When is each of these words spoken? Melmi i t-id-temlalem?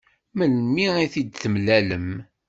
Melmi 0.37 0.87
i 1.03 1.07
t-id-temlalem? 1.13 2.09